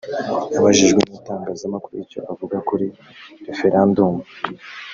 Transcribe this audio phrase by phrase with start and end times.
[0.57, 2.85] Abajijwe n’itangazamakuru icyo avuga kuri
[3.45, 4.21] referandumu